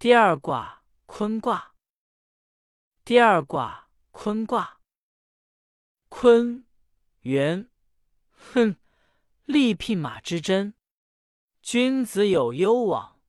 [0.00, 1.74] 第二卦坤卦。
[3.04, 4.80] 第二卦坤卦。
[6.08, 6.64] 坤，
[7.22, 7.68] 元，
[8.30, 8.76] 哼，
[9.44, 10.74] 利聘马之贞。
[11.60, 13.20] 君子有攸往，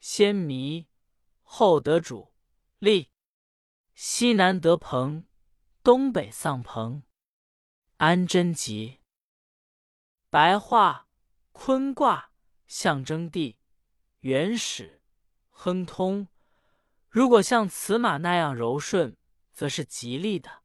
[0.00, 0.88] 先迷，
[1.44, 2.34] 后得主。
[2.80, 3.12] 利，
[3.94, 5.28] 西南得朋，
[5.84, 7.04] 东北丧朋。
[7.98, 9.00] 安贞吉。
[10.28, 11.06] 白话：
[11.52, 12.32] 坤卦
[12.66, 13.58] 象征地
[14.22, 14.95] 原始
[15.58, 16.28] 亨通，
[17.08, 19.16] 如果像此马那样柔顺，
[19.52, 20.62] 则是吉利的。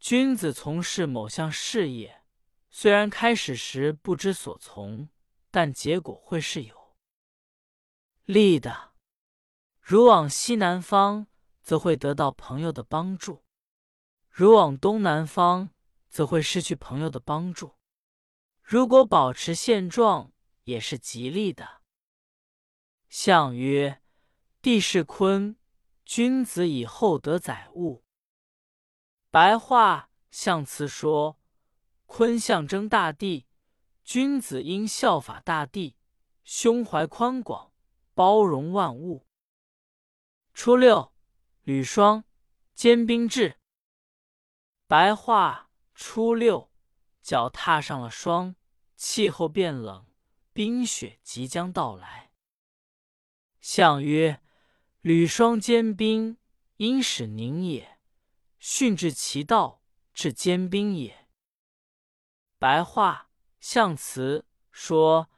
[0.00, 2.22] 君子从事某项事业，
[2.70, 5.10] 虽然开始时不知所从，
[5.50, 6.96] 但结果会是有
[8.24, 8.94] 利的。
[9.80, 11.26] 如往西南方，
[11.62, 13.44] 则会得到朋友的帮助；
[14.30, 15.70] 如往东南方，
[16.08, 17.76] 则会失去朋友的帮助。
[18.62, 20.32] 如果保持现状，
[20.64, 21.82] 也是吉利的。
[23.08, 24.02] 象曰：
[24.60, 25.56] 地势坤，
[26.04, 28.02] 君子以厚德载物。
[29.30, 31.38] 白话象辞说：
[32.06, 33.46] 坤象征大地，
[34.02, 35.96] 君子应效法大地，
[36.42, 37.72] 胸怀宽广，
[38.14, 39.28] 包容万物。
[40.52, 41.12] 初六，
[41.62, 42.24] 履霜，
[42.74, 43.60] 坚冰至。
[44.88, 46.72] 白话：初六，
[47.22, 48.56] 脚踏上了霜。
[48.96, 50.08] 气候变冷，
[50.52, 52.32] 冰雪即将到来。
[53.60, 54.42] 象曰：
[55.02, 56.36] 履霜坚冰，
[56.78, 57.98] 因使凝也；
[58.58, 59.80] 训至其道，
[60.12, 61.28] 至坚冰也。
[62.58, 65.30] 白话象辞说：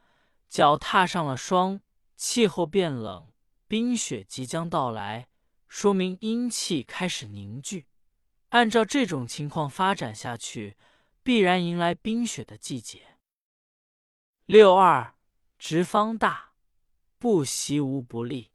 [0.49, 1.81] 脚踏上了霜，
[2.15, 3.31] 气候变冷，
[3.67, 5.27] 冰雪即将到来，
[5.67, 7.85] 说明阴气开始凝聚。
[8.49, 10.75] 按照这种情况发展下去，
[11.21, 13.19] 必然迎来冰雪的季节。
[14.45, 15.15] 六二
[15.59, 16.53] 直方大，
[17.19, 18.50] 不习无不利。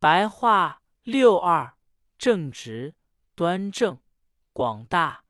[0.00, 1.76] 白话：六二
[2.16, 2.94] 正直、
[3.34, 4.00] 端正、
[4.54, 5.26] 广大，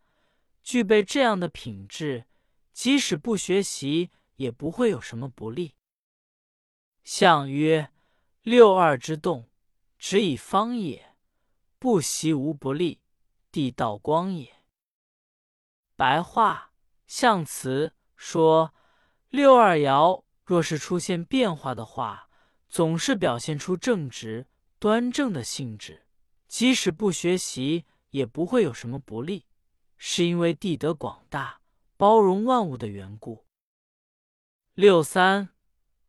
[0.62, 2.26] 具备这样的品质，
[2.72, 5.74] 即使不学习，也不会有什么不利。
[7.02, 7.92] 象曰：
[8.42, 9.50] 六二之动，
[9.98, 11.16] 直以方也，
[11.80, 13.00] 不习无不利，
[13.50, 14.62] 地道光也。
[15.96, 16.72] 白话
[17.08, 18.72] 象辞说。
[19.30, 22.28] 六二爻若是出现变化的话，
[22.68, 24.48] 总是表现出正直
[24.80, 26.06] 端正的性质，
[26.48, 29.46] 即使不学习，也不会有什么不利，
[29.96, 31.60] 是因为地德广大、
[31.96, 33.46] 包容万物的缘故。
[34.72, 35.50] 六三，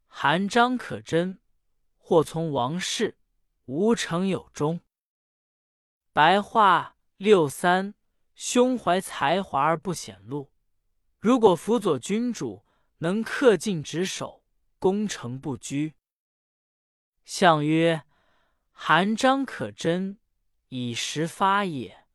[0.08, 1.40] 含章可贞，
[1.98, 3.18] 或从王室，
[3.66, 4.80] 无成有终。
[6.14, 7.94] 白话：六三，
[8.34, 10.52] 胸怀才华而不显露，
[11.20, 12.66] 如果辅佐君主。
[13.04, 14.44] 能恪尽职守，
[14.78, 15.96] 攻城不居。
[17.26, 18.04] 象曰：
[18.84, 20.18] 含章可贞，
[20.70, 22.08] 以时发也；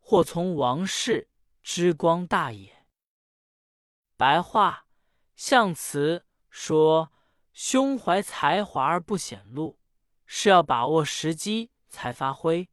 [0.00, 1.28] 或从王室，
[1.62, 2.84] 之光大也。
[4.16, 4.88] 白话
[5.36, 7.12] 象辞说：
[7.52, 9.78] 胸怀才华而不显露，
[10.26, 12.68] 是要把握时机才发挥。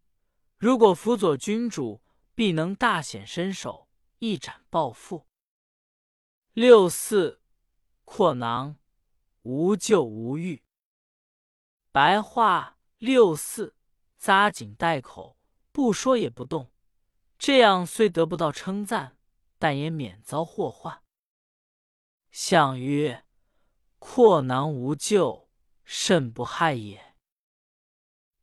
[0.57, 2.01] 如果辅佐君主，
[2.33, 3.87] 必能大显身手，
[4.17, 5.27] 一展抱负。
[6.53, 7.43] 六四。
[8.03, 8.77] 阔囊，
[9.43, 10.63] 无咎无欲。
[11.91, 13.75] 白话六四，
[14.17, 15.37] 扎紧带口，
[15.71, 16.71] 不说也不动。
[17.37, 19.17] 这样虽得不到称赞，
[19.59, 21.03] 但也免遭祸患。
[22.31, 23.25] 象曰：
[23.99, 25.49] 阔囊无咎，
[25.83, 27.15] 甚不害也。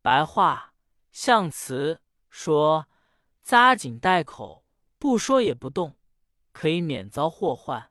[0.00, 0.74] 白话
[1.10, 2.00] 象辞
[2.30, 2.88] 说：
[3.42, 4.64] 扎紧带口，
[4.98, 5.96] 不说也不动，
[6.52, 7.90] 可以免遭祸患，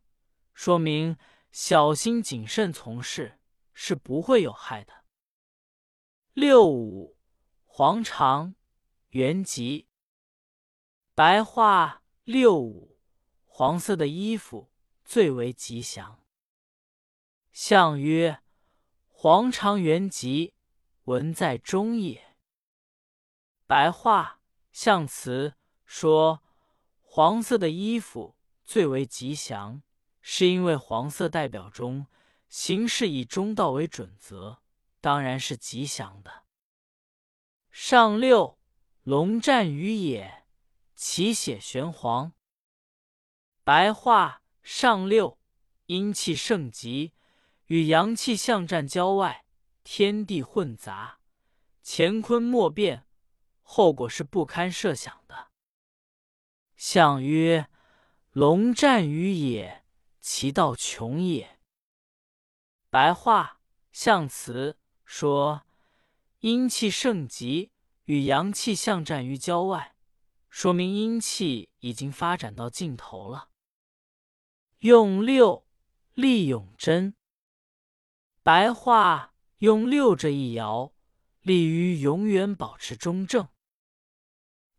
[0.53, 1.17] 说明。
[1.51, 3.39] 小心谨慎从事
[3.75, 5.02] 是不会有害的。
[6.33, 7.15] 六五
[7.63, 8.55] 黄长
[9.09, 9.87] 元吉。
[11.13, 12.97] 白话六五
[13.45, 14.71] 黄色的衣服
[15.05, 16.25] 最为吉祥。
[17.51, 18.41] 象曰：
[19.09, 20.55] 黄长元吉，
[21.03, 22.35] 文在中也。
[23.67, 24.41] 白话
[24.71, 25.53] 象辞
[25.85, 26.41] 说：
[26.99, 29.83] 黄色的衣服最为吉祥。
[30.19, 32.07] 是因为黄色代表中
[32.49, 34.62] 行事以中道为准则，
[35.03, 36.45] 当然是吉祥的。
[37.69, 38.57] 上六，
[39.01, 40.45] 龙战于野，
[40.95, 42.31] 其血玄黄。
[43.65, 45.37] 白话：上六，
[45.87, 47.11] 阴气盛极，
[47.65, 49.43] 与阳气相战郊外，
[49.83, 51.19] 天地混杂，
[51.83, 53.05] 乾坤莫变，
[53.61, 55.51] 后果是不堪设想的。
[56.77, 57.69] 象曰：
[58.31, 59.83] 龙战于野。
[60.21, 61.59] 其道穷也。
[62.89, 63.59] 白话
[63.91, 64.79] 象辞
[65.15, 65.61] 说：
[66.39, 67.69] 阴气盛极，
[68.05, 69.95] 与阳气相战于郊外，
[70.49, 73.49] 说明阴气已经发展到尽头了。
[74.79, 75.67] 用六
[76.15, 77.13] 立永贞，
[78.41, 80.93] 白话用六这一爻，
[81.41, 83.47] 利于永远保持中正。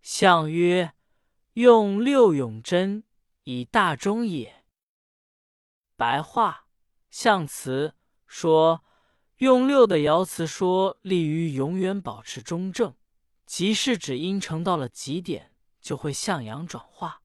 [0.02, 0.94] 象曰：
[1.52, 3.04] 用六永贞，
[3.44, 4.64] 以大中也。
[5.94, 6.66] 白话
[7.08, 7.94] 象辞
[8.26, 8.84] 说。
[9.38, 12.94] 用六的爻辞说利于永远保持中正，
[13.44, 17.23] 即是指阴成到了极点就会向阳转化。